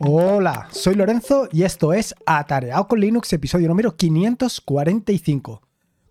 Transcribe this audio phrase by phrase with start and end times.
[0.00, 5.60] Hola, soy Lorenzo y esto es Atareado con Linux, episodio número 545.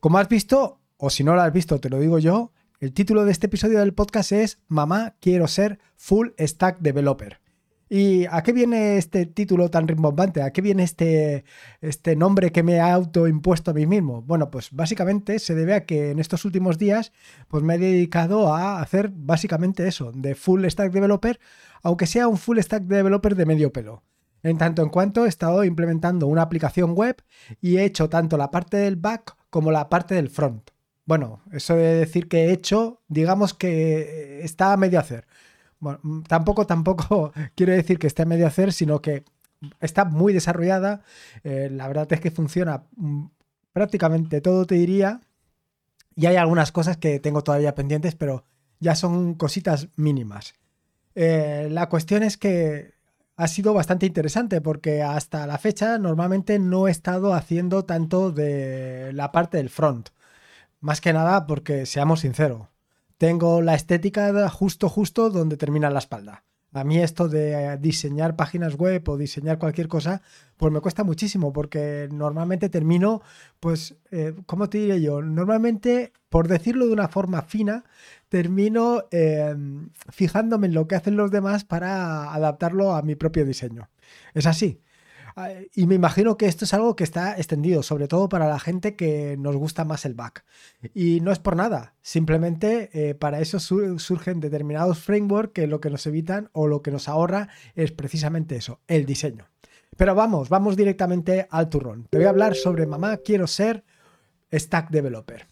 [0.01, 3.23] Como has visto, o si no lo has visto, te lo digo yo, el título
[3.23, 7.39] de este episodio del podcast es Mamá, quiero ser full stack developer.
[7.89, 10.41] ¿Y a qué viene este título tan rimbombante?
[10.41, 11.45] ¿A qué viene este,
[11.79, 14.21] este nombre que me he autoimpuesto a mí mismo?
[14.21, 17.13] Bueno, pues básicamente se debe a que en estos últimos días
[17.47, 21.39] pues me he dedicado a hacer básicamente eso, de full stack developer,
[21.81, 24.03] aunque sea un full stack developer de medio pelo.
[24.43, 27.15] En tanto en cuanto he estado implementando una aplicación web
[27.61, 30.71] y he hecho tanto la parte del back como la parte del front.
[31.05, 35.25] Bueno, eso de decir que he hecho, digamos que está a medio hacer
[35.79, 39.23] bueno, mm, tampoco, tampoco quiero decir que esté a medio hacer, sino que
[39.79, 41.01] está muy desarrollada.
[41.43, 43.25] Eh, la verdad es que funciona mm,
[43.73, 45.21] prácticamente todo, te diría.
[46.15, 48.43] Y hay algunas cosas que tengo todavía pendientes, pero
[48.79, 50.55] ya son cositas mínimas.
[51.15, 52.95] Eh, la cuestión es que
[53.35, 59.11] ha sido bastante interesante porque hasta la fecha normalmente no he estado haciendo tanto de
[59.13, 60.09] la parte del front.
[60.79, 62.67] Más que nada porque, seamos sinceros,
[63.17, 66.43] tengo la estética justo, justo donde termina la espalda.
[66.73, 70.21] A mí esto de diseñar páginas web o diseñar cualquier cosa,
[70.57, 73.21] pues me cuesta muchísimo porque normalmente termino,
[73.59, 75.21] pues, eh, ¿cómo te diré yo?
[75.21, 77.85] Normalmente, por decirlo de una forma fina,
[78.29, 83.89] termino em, fijándome en lo que hacen los demás para adaptarlo a mi propio diseño.
[84.33, 84.81] Es así.
[85.75, 88.95] Y me imagino que esto es algo que está extendido, sobre todo para la gente
[88.95, 90.43] que nos gusta más el back.
[90.95, 95.91] Y no es por nada, simplemente eh, para eso surgen determinados frameworks que lo que
[95.91, 99.47] nos evitan o lo que nos ahorra es precisamente eso, el diseño.
[99.95, 102.07] Pero vamos, vamos directamente al turrón.
[102.09, 103.83] Te voy a hablar sobre mamá, quiero ser
[104.51, 105.47] stack developer.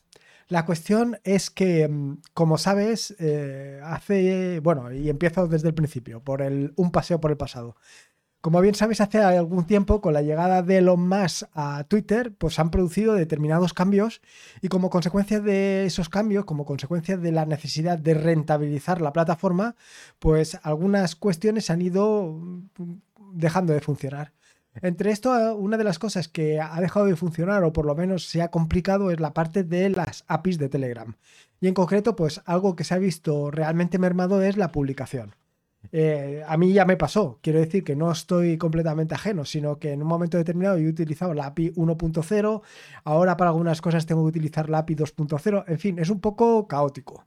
[0.48, 6.22] La cuestión es que, mm, como sabes, eh, hace, bueno, y empiezo desde el principio,
[6.22, 7.76] por el, un paseo por el pasado.
[8.46, 12.60] Como bien sabéis, hace algún tiempo, con la llegada de Elon Musk a Twitter, pues
[12.60, 14.22] han producido determinados cambios
[14.62, 19.76] y como consecuencia de esos cambios, como consecuencia de la necesidad de rentabilizar la plataforma,
[20.20, 22.40] pues algunas cuestiones han ido
[23.34, 24.32] dejando de funcionar.
[24.80, 28.30] Entre esto, una de las cosas que ha dejado de funcionar o por lo menos
[28.30, 31.16] se ha complicado es la parte de las APIs de Telegram.
[31.62, 35.34] Y en concreto, pues algo que se ha visto realmente mermado es la publicación.
[35.98, 37.40] Eh, a mí ya me pasó.
[37.42, 40.90] Quiero decir que no estoy completamente ajeno, sino que en un momento determinado yo he
[40.90, 42.62] utilizado la API 1.0,
[43.06, 46.68] ahora para algunas cosas tengo que utilizar la API 2.0, en fin, es un poco
[46.68, 47.26] caótico.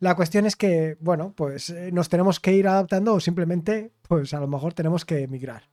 [0.00, 4.34] La cuestión es que, bueno, pues eh, nos tenemos que ir adaptando o simplemente, pues
[4.34, 5.70] a lo mejor tenemos que migrar.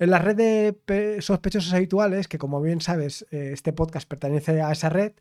[0.00, 4.72] En la red de sospechosos habituales, que como bien sabes, eh, este podcast pertenece a
[4.72, 5.12] esa red,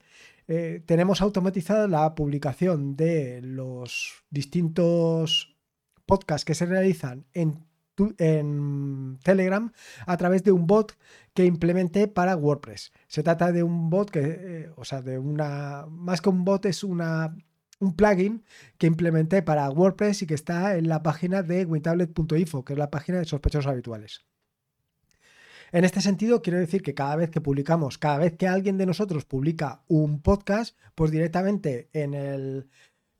[0.87, 5.58] tenemos automatizada la publicación de los distintos
[6.09, 7.67] podcasts que se realizan en,
[9.23, 9.73] Telegram
[10.07, 10.97] a través de un bot
[11.33, 12.93] que implementé para WordPress.
[13.09, 16.65] Se trata de un bot que, eh, o sea, de una, más que un bot
[16.65, 17.35] es una,
[17.81, 18.45] un plugin
[18.77, 22.89] que implementé para WordPress y que está en la página de wintablet.info, que es la
[22.89, 24.23] página de sospechosos habituales.
[25.71, 28.87] En este sentido, quiero decir que cada vez que publicamos, cada vez que alguien de
[28.87, 32.69] nosotros publica un podcast, pues directamente en el,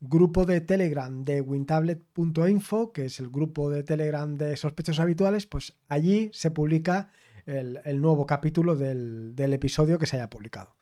[0.02, 5.76] grupo de Telegram de wintablet.info, que es el grupo de Telegram de sospechosos habituales, pues
[5.88, 7.12] allí se publica
[7.46, 10.76] el, nuevo capítulo del, episodio que se haya publicado.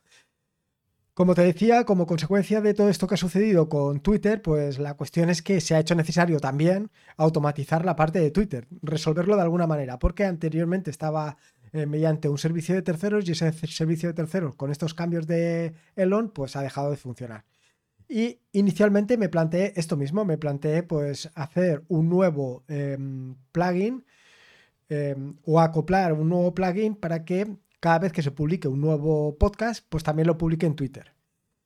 [1.14, 4.94] Como te decía, como consecuencia de todo esto que ha sucedido con Twitter, pues la
[4.94, 9.42] cuestión es que se ha hecho necesario también automatizar la parte de Twitter, resolverlo de
[9.42, 11.36] alguna manera, porque anteriormente estaba
[11.72, 15.74] eh, mediante un servicio de terceros y ese servicio de terceros con estos cambios de
[15.96, 17.44] Elon pues ha dejado de funcionar.
[18.08, 24.04] Y inicialmente me planteé esto mismo, me planteé pues hacer un nuevo em, plugin
[24.88, 29.36] em, o acoplar un nuevo plugin para que cada vez que se publique un nuevo
[29.36, 31.14] podcast, pues también lo publique en Twitter.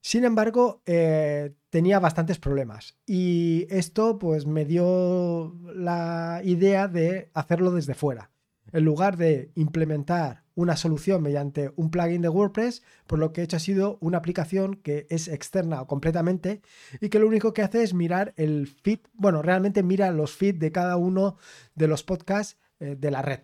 [0.01, 7.71] Sin embargo, eh, tenía bastantes problemas y esto pues me dio la idea de hacerlo
[7.71, 8.32] desde fuera.
[8.73, 13.45] En lugar de implementar una solución mediante un plugin de WordPress, por lo que he
[13.45, 16.63] hecho ha sido una aplicación que es externa completamente
[17.01, 20.59] y que lo único que hace es mirar el feed, bueno, realmente mira los feeds
[20.59, 21.37] de cada uno
[21.75, 23.41] de los podcasts eh, de la red.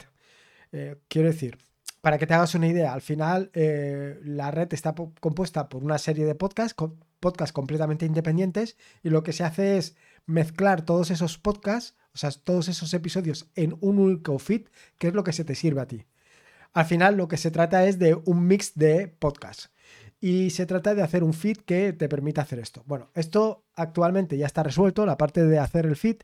[0.72, 1.58] Eh, quiero decir,
[2.00, 5.98] para que te hagas una idea, al final eh, la red está compuesta por una
[5.98, 6.76] serie de podcasts,
[7.20, 12.30] podcasts completamente independientes y lo que se hace es mezclar todos esos podcasts, o sea,
[12.30, 14.68] todos esos episodios en un único feed,
[14.98, 16.06] que es lo que se te sirve a ti.
[16.72, 19.70] Al final lo que se trata es de un mix de podcasts.
[20.20, 22.82] Y se trata de hacer un feed que te permita hacer esto.
[22.86, 26.16] Bueno, esto actualmente ya está resuelto, la parte de hacer el feed,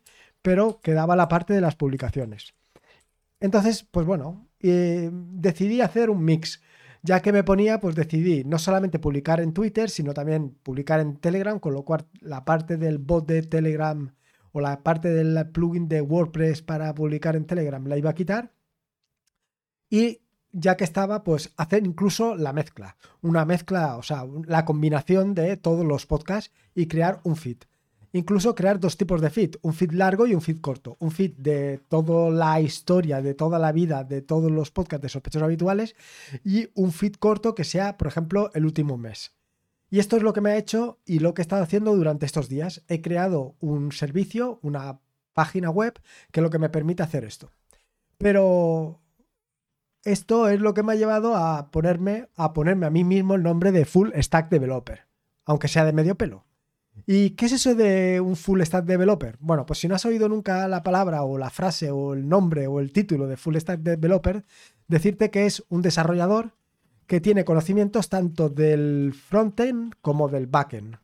[0.42, 2.54] pero quedaba la parte de las publicaciones.
[3.40, 6.60] Entonces, pues bueno, eh, decidí hacer un mix.
[7.04, 11.18] Ya que me ponía, pues decidí no solamente publicar en Twitter, sino también publicar en
[11.18, 14.10] Telegram, con lo cual la parte del bot de Telegram
[14.52, 18.52] o la parte del plugin de WordPress para publicar en Telegram la iba a quitar.
[19.90, 22.96] Y ya que estaba, pues hacer incluso la mezcla.
[23.20, 27.58] Una mezcla, o sea, la combinación de todos los podcasts y crear un feed.
[28.14, 30.96] Incluso crear dos tipos de feed, un feed largo y un feed corto.
[31.00, 35.08] Un feed de toda la historia, de toda la vida, de todos los podcasts de
[35.08, 35.96] sospechosos habituales
[36.44, 39.34] y un feed corto que sea, por ejemplo, el último mes.
[39.90, 42.24] Y esto es lo que me ha hecho y lo que he estado haciendo durante
[42.24, 42.84] estos días.
[42.86, 45.00] He creado un servicio, una
[45.32, 46.00] página web,
[46.30, 47.50] que es lo que me permite hacer esto.
[48.16, 49.00] Pero
[50.04, 53.42] esto es lo que me ha llevado a ponerme, a ponerme a mí mismo el
[53.42, 55.00] nombre de Full Stack Developer,
[55.46, 56.44] aunque sea de medio pelo.
[57.06, 59.36] ¿Y qué es eso de un full stack developer?
[59.40, 62.66] Bueno, pues si no has oído nunca la palabra o la frase o el nombre
[62.66, 64.44] o el título de full stack developer,
[64.88, 66.52] decirte que es un desarrollador
[67.06, 70.96] que tiene conocimientos tanto del frontend como del backend.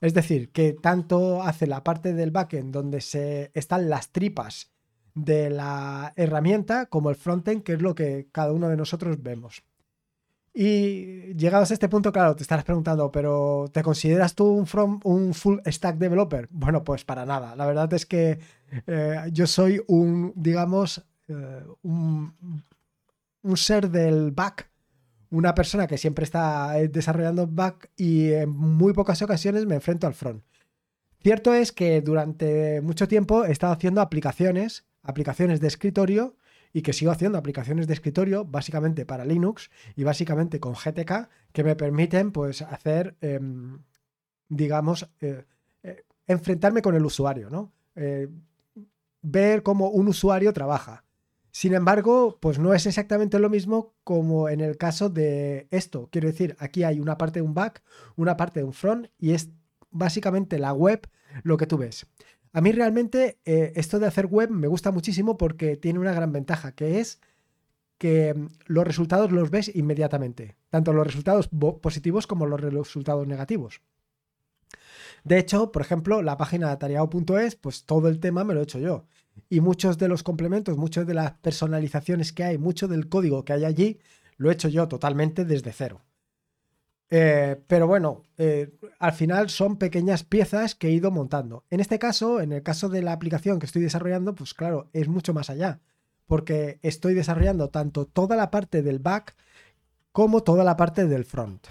[0.00, 4.72] Es decir, que tanto hace la parte del backend donde se están las tripas
[5.14, 9.62] de la herramienta como el frontend, que es lo que cada uno de nosotros vemos.
[10.52, 15.58] Y llegados a este punto, claro, te estarás preguntando, pero ¿te consideras tú un, full
[15.64, 16.48] stack developer?
[16.50, 17.54] Bueno, pues para nada.
[17.54, 18.40] La verdad es que
[18.86, 22.34] eh, yo soy un, digamos, eh, un,
[23.42, 24.68] un, ser del back,
[25.30, 30.14] una persona que siempre está desarrollando back y en muy pocas ocasiones me enfrento al
[30.14, 30.42] front.
[31.22, 36.34] Cierto es que durante mucho tiempo he estado haciendo aplicaciones, aplicaciones de escritorio
[36.72, 41.64] y que sigo haciendo aplicaciones de escritorio básicamente para Linux y básicamente con GTK que
[41.64, 43.82] me permiten pues hacer, em,
[44.48, 45.44] digamos, eh,
[45.82, 47.72] eh, enfrentarme con el usuario, ¿no?
[47.96, 48.28] Eh,
[49.22, 51.04] ver cómo un usuario trabaja.
[51.52, 56.08] Sin embargo, pues no es exactamente lo mismo como en el caso de esto.
[56.12, 57.82] Quiero decir, aquí hay una parte de un back,
[58.14, 59.50] una parte de un front y es
[59.90, 61.08] básicamente la web
[61.42, 62.06] lo que tú ves.
[62.52, 66.32] A mí realmente eh, esto de hacer web me gusta muchísimo porque tiene una gran
[66.32, 67.20] ventaja, que es
[67.98, 71.48] que mm, los resultados los ves inmediatamente, tanto los resultados
[71.80, 73.82] positivos como los resultados negativos.
[75.22, 78.78] De hecho, por ejemplo, la página atareado.es, pues todo el tema me lo he hecho
[78.78, 79.04] yo.
[79.48, 83.52] Y muchos de los complementos, muchas de las personalizaciones que hay, mucho del código que
[83.52, 84.00] hay allí,
[84.38, 86.00] lo he hecho yo totalmente desde cero.
[87.10, 88.70] Eh, pero bueno, eh,
[89.00, 91.64] al final son pequeñas piezas que he ido montando.
[91.68, 95.08] En este caso, en el caso de la aplicación que estoy desarrollando, pues claro, es
[95.08, 95.80] mucho más allá,
[96.26, 99.34] porque estoy desarrollando tanto toda la parte del back
[100.12, 101.66] como toda la parte del front.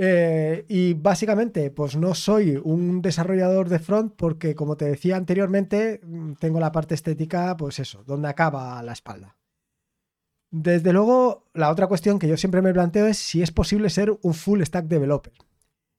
[0.00, 6.00] Eh, y básicamente, pues no soy un desarrollador de front porque, como te decía anteriormente,
[6.04, 9.36] mm, tengo la parte estética, pues eso, donde acaba la espalda.
[10.50, 14.18] Desde luego, la otra cuestión que yo siempre me planteo es si es posible ser
[14.22, 15.32] un full stack developer.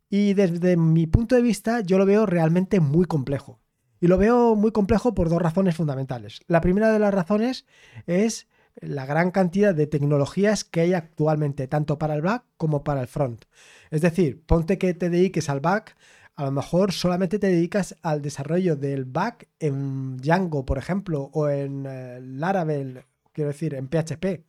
[0.10, 3.60] Y desde mi punto de vista, yo lo veo realmente muy complejo.
[4.02, 6.40] Y lo veo muy complejo por dos razones fundamentales.
[6.48, 7.66] La primera de las razones
[8.08, 8.48] es
[8.82, 13.08] la gran cantidad de tecnologías que hay actualmente, tanto para el back como para el
[13.08, 13.46] front.
[13.92, 15.96] Es decir, ponte que te dediques al back,
[16.36, 21.50] a lo mejor solamente te dedicas al desarrollo del back en Django, por ejemplo, o
[21.50, 23.04] en eh, Laravel
[23.40, 24.44] quiero decir, en PHP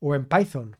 [0.00, 0.76] o en Python.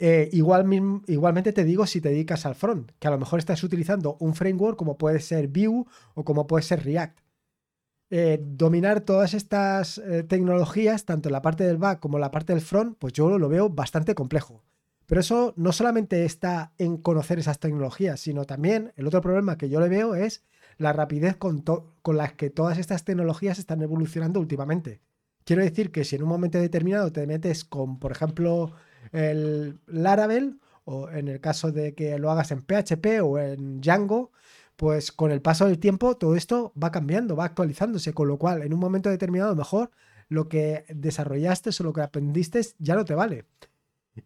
[0.00, 0.66] Eh, igual,
[1.06, 4.34] igualmente te digo si te dedicas al front, que a lo mejor estás utilizando un
[4.34, 7.20] framework como puede ser Vue o como puede ser React.
[8.10, 12.32] Eh, dominar todas estas eh, tecnologías, tanto en la parte del back como en la
[12.32, 14.64] parte del front, pues yo lo veo bastante complejo.
[15.06, 19.68] Pero eso no solamente está en conocer esas tecnologías, sino también el otro problema que
[19.68, 20.42] yo le veo es
[20.80, 21.62] la rapidez con,
[22.02, 25.02] con la que todas estas tecnologías están evolucionando últimamente.
[25.44, 28.72] Quiero decir que si en un momento determinado te metes con, por ejemplo,
[29.12, 34.32] el Laravel, o en el caso de que lo hagas en PHP o en Django,
[34.76, 38.62] pues con el paso del tiempo todo esto va cambiando, va actualizándose, con lo cual
[38.62, 39.90] en un momento determinado mejor
[40.28, 43.44] lo que desarrollaste o lo que aprendiste ya no te vale.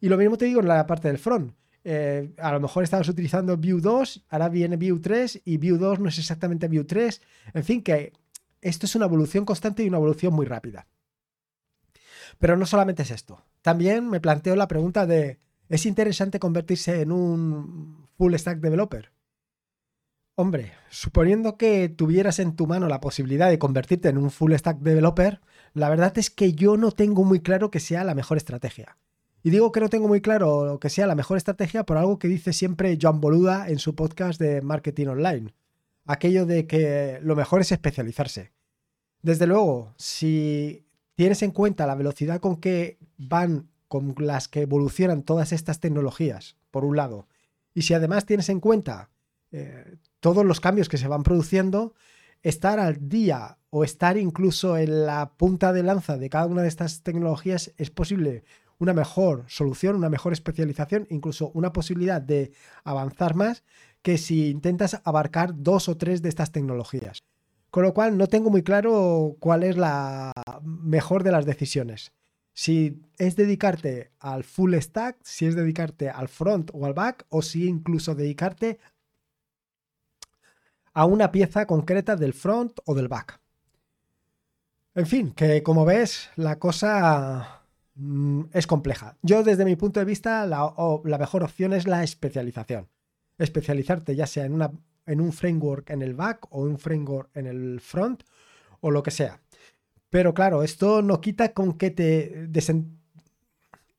[0.01, 1.53] Y lo mismo te digo en la parte del front.
[1.87, 6.01] Eh, a lo mejor estabas utilizando Vue 2, ahora viene Vue 3 y Vue 2
[6.01, 7.21] no es exactamente Vue 3.
[7.53, 8.13] En fin, que
[8.63, 10.87] esto es una evolución constante y una evolución muy rápida.
[12.39, 13.45] Pero no solamente es esto.
[13.61, 15.39] También me planteo la pregunta de,
[15.69, 19.13] ¿es interesante convertirse en un full stack developer?
[20.37, 24.79] Hombre, suponiendo que tuvieras en tu mano la posibilidad de convertirte en un full stack
[24.79, 25.41] developer,
[25.75, 28.97] la verdad es que yo no tengo muy claro que sea la mejor estrategia.
[29.47, 32.29] Y digo que no tengo muy claro que sea la mejor estrategia por algo que
[32.29, 35.55] dice siempre Joan Boluda en su podcast de marketing online.
[36.07, 38.53] Aquello de que lo mejor es especializarse.
[39.21, 45.23] Desde luego, si tienes en cuenta la velocidad con que van, con las que evolucionan
[45.23, 47.29] todas estas tecnologías, por un lado,
[47.75, 49.11] y si además tienes en cuenta
[49.53, 51.93] eh, todos los cambios que se van produciendo,
[52.43, 56.69] estar al día o estar incluso en la punta de lanza de cada una de
[56.69, 58.45] estas tecnologías es posible
[58.79, 62.53] una mejor solución, una mejor especialización, incluso una posibilidad de
[62.85, 63.65] avanzar más
[64.03, 67.23] que si intentas abarcar dos o tres de estas tecnologías.
[67.71, 72.13] Con lo cual no tengo muy claro cuál es la mejor de las decisiones.
[72.53, 77.43] Si es dedicarte al full stack, si es dedicarte al front o al back, o
[77.43, 78.79] si incluso dedicarte
[80.93, 83.41] a una pieza concreta del front o del back.
[84.95, 87.54] En fin, que como ves, la cosa
[88.53, 89.17] es compleja.
[89.23, 92.89] Yo desde mi punto de vista, la, mejor opción es la especialización.
[93.39, 98.23] Especializarte ya sea en un framework en el back o un framework en el front
[98.81, 99.41] o lo que sea.
[100.11, 102.47] Pero claro, esto no quita con que te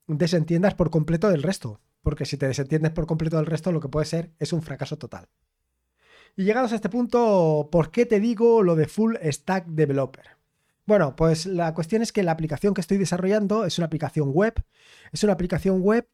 [0.08, 3.90] desentiendas por completo del resto, porque si te desentiendes por completo del resto, lo que
[3.90, 5.28] puede ser es un fracaso total.
[6.38, 10.35] Y llegados a este punto, ¿por qué te digo lo de Full Stack Developer?
[10.86, 14.54] Bueno, pues la cuestión es que la aplicación que estoy desarrollando es una aplicación web,
[15.12, 16.08] es una aplicación web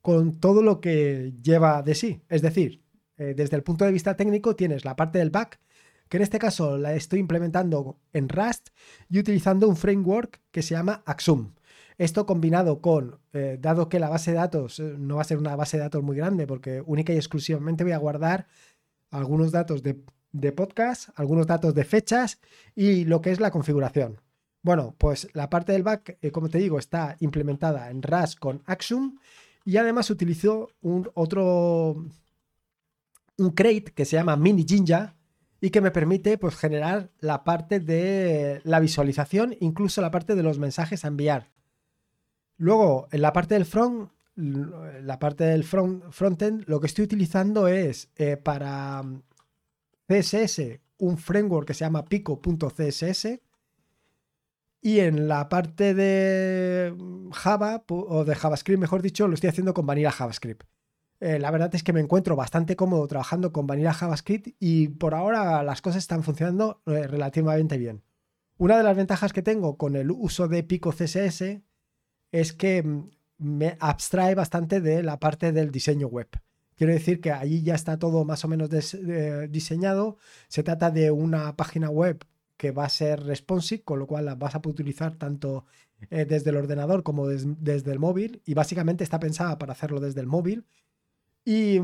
[0.00, 2.82] con todo lo que lleva de sí, es decir,
[3.18, 5.60] eh, desde el punto de vista técnico tienes la parte del back,
[6.08, 8.68] que en este caso la estoy implementando en Rust
[9.08, 11.54] y utilizando un framework que se llama Axum.
[11.98, 15.38] Esto combinado con, eh, dado que la base de datos eh, no va a ser
[15.38, 18.46] una base de datos muy grande, porque única y exclusivamente voy a guardar
[19.10, 20.02] algunos datos de,
[20.52, 22.40] podcast, algunos datos de fechas
[22.74, 24.20] y lo que es la configuración.
[24.62, 29.18] Bueno, pues la parte del back, como te digo, está implementada en Rust con Axum
[29.64, 32.04] y además utilizo un otro
[33.38, 35.16] un crate que se llama Mini Jinja
[35.60, 40.42] y que me permite pues, generar la parte de la visualización, incluso la parte de
[40.42, 41.50] los mensajes a enviar.
[42.56, 47.68] Luego, en la parte del front, la parte del front, frontend, lo que estoy utilizando
[47.68, 49.02] es eh, para
[50.20, 53.40] CSS un framework que se llama pico.css
[54.80, 56.94] y en la parte de
[57.32, 60.64] Java o de JavaScript, mejor dicho, lo estoy haciendo con Vanilla JavaScript.
[61.20, 65.14] Eh, la verdad es que me encuentro bastante cómodo trabajando con Vanilla JavaScript y por
[65.14, 68.02] ahora las cosas están funcionando eh, relativamente bien.
[68.58, 71.62] Una de las ventajas que tengo con el uso de Pico CSS
[72.32, 76.28] es que mm, me abstrae bastante de la parte del diseño web.
[76.76, 80.18] Quiero decir que allí ya está todo más o menos eh, diseñado.
[80.48, 82.24] Se trata de una página web
[82.56, 85.66] que va a ser responsive, con lo cual la vas a poder utilizar tanto
[86.10, 88.42] desde el ordenador como desde el móvil.
[88.44, 90.64] Y básicamente está pensada para hacerlo desde el móvil
[91.44, 91.80] y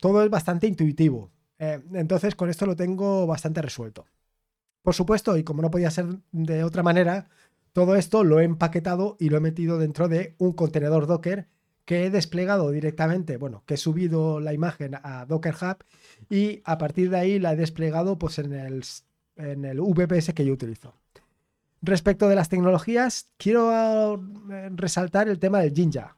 [0.00, 1.30] todo es bastante intuitivo.
[1.58, 4.06] Eh, entonces con esto lo tengo bastante resuelto.
[4.82, 7.28] Por supuesto, y como no podía ser de otra manera,
[7.72, 11.48] todo esto lo he empaquetado y lo he metido dentro de un contenedor Docker
[11.84, 15.84] que he desplegado directamente, bueno, que he subido la imagen a Docker Hub
[16.30, 18.82] y a partir de ahí la he desplegado pues en el,
[19.36, 20.94] en el VPS que yo utilizo.
[21.82, 24.14] Respecto de las tecnologías, quiero
[24.50, 26.16] eh, resaltar el tema del Jinja.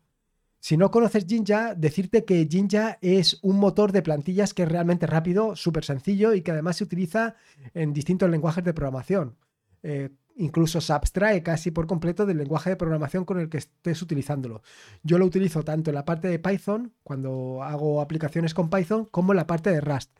[0.61, 5.07] Si no conoces Jinja, decirte que Jinja es un motor de plantillas que es realmente
[5.07, 7.35] rápido, súper sencillo y que además se utiliza
[7.75, 9.37] en distintos lenguajes de programación.
[9.83, 14.01] Eh, incluso se abstrae casi por completo del lenguaje de programación con el que estés
[14.03, 14.63] utilizándolo.
[15.03, 19.33] Yo lo utilizo tanto en la parte de Python, cuando hago aplicaciones con Python, como
[19.33, 20.11] en la parte de Rust.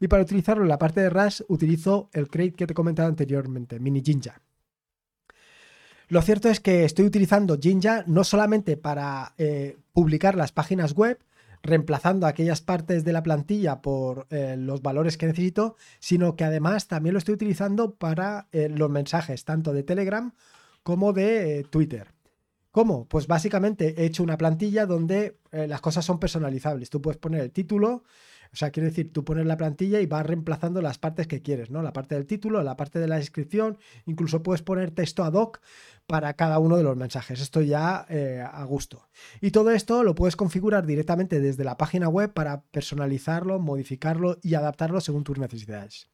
[0.00, 3.08] Y para utilizarlo en la parte de Rust utilizo el crate que te he comentado
[3.08, 4.40] anteriormente, Mini Jinja.
[6.08, 11.18] Lo cierto es que estoy utilizando Jinja no solamente para eh, publicar las páginas web,
[11.66, 16.88] reemplazando aquellas partes de la plantilla por eh, los valores que necesito, sino que además
[16.88, 20.32] también lo estoy utilizando para eh, los mensajes, tanto de Telegram
[20.82, 22.12] como de Twitter.
[22.70, 23.06] ¿Cómo?
[23.08, 26.90] Pues básicamente he hecho una plantilla donde las cosas son personalizables.
[26.90, 28.04] Tú puedes poner el título,
[28.56, 31.68] o sea, quiere decir, tú pones la plantilla y vas reemplazando las partes que quieres,
[31.68, 31.82] ¿no?
[31.82, 35.60] La parte del título, la parte de la descripción, incluso puedes poner texto ad hoc
[36.06, 37.42] para cada uno de los mensajes.
[37.42, 39.10] Esto ya eh, a gusto.
[39.42, 44.54] Y todo esto lo puedes configurar directamente desde la página web para personalizarlo, modificarlo y
[44.54, 46.08] adaptarlo según tus necesidades.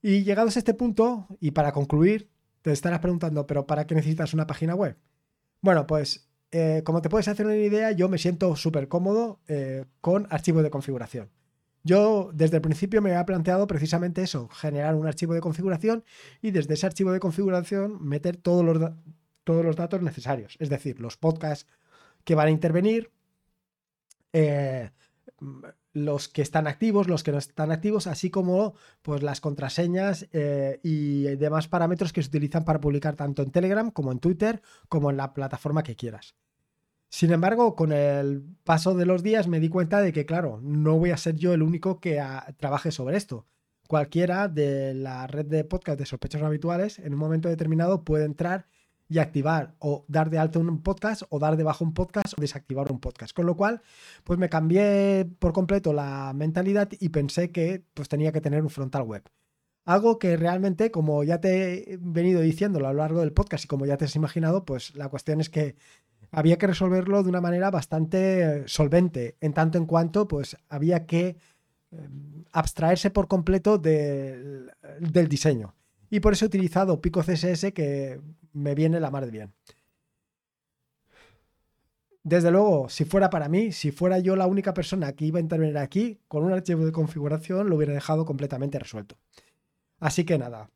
[0.00, 2.30] Y llegados a este punto, y para concluir,
[2.62, 4.96] te estarás preguntando, ¿pero para qué necesitas una página web?
[5.60, 9.86] Bueno, pues eh, como te puedes hacer una idea, yo me siento súper cómodo eh,
[10.00, 11.28] con archivos de configuración.
[11.82, 16.04] Yo desde el principio me había planteado precisamente eso, generar un archivo de configuración
[16.42, 18.92] y desde ese archivo de configuración meter todos los,
[19.42, 21.66] todos los datos necesarios, es decir, los podcasts
[22.22, 23.10] que van a intervenir,
[24.32, 24.92] eh,
[25.92, 30.28] los que están activos, los que no están activos, así como pues, las contraseñas
[30.84, 35.10] y demás parámetros que se utilizan para publicar tanto en Telegram como en Twitter, como
[35.10, 36.36] en la plataforma que quieras.
[37.14, 40.98] Sin embargo, con el paso de los días me di cuenta de que, claro, no
[40.98, 43.46] voy a ser yo el único que ah, trabaje sobre esto.
[43.86, 48.66] Cualquiera de la red de podcast de sospechosos habituales en un momento determinado puede entrar
[49.08, 52.40] y activar o dar de alta un podcast o dar de bajo un podcast o
[52.40, 53.32] desactivar un podcast.
[53.32, 53.82] Con lo cual,
[54.24, 58.70] pues me cambié por completo la mentalidad y pensé que pues tenía que tener un
[58.70, 59.22] frontal web.
[59.84, 63.68] Algo que realmente, como ya te he venido diciendo a lo largo del podcast y
[63.68, 65.76] como ya te has imaginado, pues la cuestión es que
[66.34, 71.36] había que resolverlo de una manera bastante solvente, en tanto en cuanto pues había que
[71.90, 75.74] em, abstraerse por completo del diseño.
[76.10, 78.20] Y por eso he utilizado Pico CSS que
[78.52, 79.52] me viene la mar de bien.
[82.22, 85.42] Desde luego, si fuera para mí, si fuera yo la única persona que iba a
[85.42, 89.18] intervenir aquí, con un archivo de configuración lo hubiera dejado completamente resuelto.
[90.00, 90.70] Así que nada.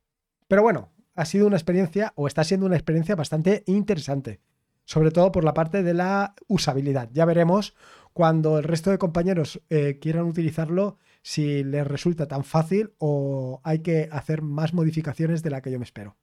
[0.47, 4.41] Pero bueno, ha sido una experiencia, o está siendo una experiencia bastante interesante.
[4.89, 7.11] Sobre todo por la parte de la usabilidad.
[7.13, 7.75] Ya veremos
[8.15, 13.81] cuando el resto de compañeros eh, quieran utilizarlo, si les resulta tan fácil o hay
[13.81, 16.17] que hacer más modificaciones de la que yo me espero.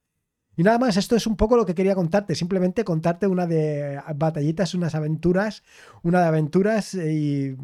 [0.56, 4.00] Y nada más, esto es un poco lo que quería contarte, simplemente contarte una de
[4.16, 5.62] batallitas, unas aventuras,
[6.02, 7.54] una de aventuras y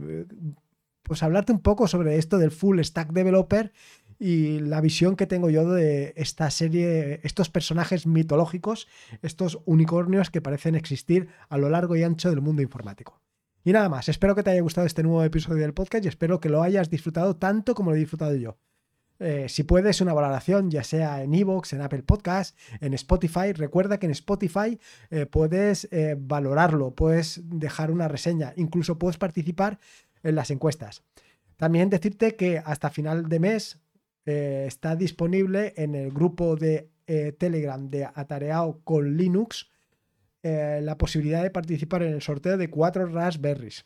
[1.02, 3.72] pues hablarte un poco sobre esto del full stack developer
[4.22, 8.86] y la visión que tengo yo de esta serie, estos personajes mitológicos,
[9.20, 13.20] estos unicornios que parecen existir a lo largo y ancho del mundo informático.
[13.64, 16.38] Y nada más, espero que te haya gustado este nuevo episodio del podcast y espero
[16.38, 18.58] que lo hayas disfrutado tanto como lo he disfrutado yo.
[19.18, 23.52] Eh, si puedes, una valoración, ya sea en Evox, en Apple Podcast, en Spotify.
[23.52, 24.78] Recuerda que en Spotify
[25.10, 29.80] eh, puedes eh, valorarlo, puedes dejar una reseña, incluso puedes participar
[30.22, 31.02] en las encuestas.
[31.56, 33.81] También decirte que hasta final de mes
[34.24, 36.90] está disponible en el grupo de
[37.38, 39.68] Telegram de Atareado con Linux
[40.42, 43.84] la posibilidad de participar en el sorteo de cuatro Raspberries.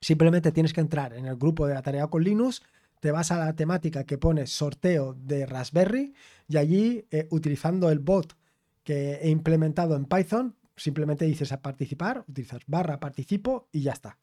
[0.00, 2.62] Simplemente tienes que entrar en el grupo de Atareado con Linux
[3.00, 6.14] te vas a la temática que pone sorteo de Raspberry
[6.48, 8.36] y allí, eh, utilizando el bot
[8.84, 14.18] que he implementado en Python, simplemente dices a participar, utilizas barra participo y ya está.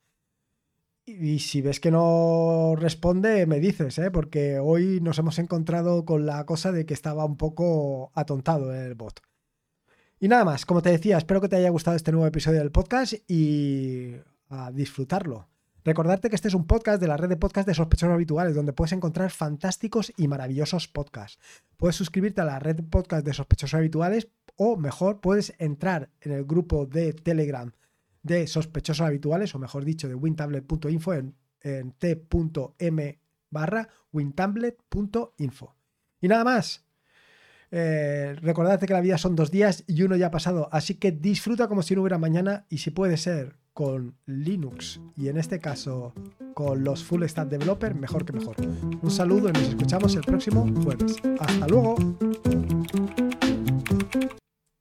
[1.09, 4.11] Y, si ves que no responde, me dices, ¿eh?
[4.11, 8.93] porque hoy nos hemos encontrado con la cosa de que estaba un poco atontado el
[8.93, 9.21] bot.
[10.19, 12.73] Y nada más, como te decía, espero que te haya gustado este nuevo episodio del
[12.73, 14.15] podcast y
[14.49, 15.47] a disfrutarlo.
[15.85, 18.73] Recordarte que este es un podcast de la red de podcast de sospechosos habituales, donde
[18.73, 21.39] puedes encontrar fantásticos y maravillosos podcasts.
[21.77, 26.33] Puedes suscribirte a la red de podcast de sospechosos habituales o mejor, puedes entrar en
[26.33, 27.71] el grupo de Telegram
[28.27, 31.35] de sospechosos habituales, o mejor dicho, de wintablet.info en,
[31.97, 35.75] t.m barra wintablet.info.
[36.21, 36.85] Y nada más.
[37.69, 41.11] Eh, recordad que la vida son dos días y uno ya ha pasado, así que
[41.11, 45.59] disfruta como si no hubiera mañana y si puede ser con Linux y en este
[45.59, 46.13] caso
[46.53, 48.55] con los Full Stack Developer, mejor que mejor.
[49.01, 51.17] Un saludo y nos escuchamos el próximo jueves.
[51.39, 51.97] Hasta luego.